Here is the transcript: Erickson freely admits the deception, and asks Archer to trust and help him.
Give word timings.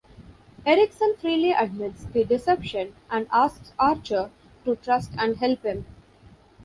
Erickson 0.65 1.15
freely 1.17 1.51
admits 1.51 2.05
the 2.05 2.25
deception, 2.25 2.95
and 3.11 3.27
asks 3.31 3.71
Archer 3.77 4.31
to 4.65 4.75
trust 4.77 5.11
and 5.15 5.37
help 5.37 5.61
him. 5.61 5.85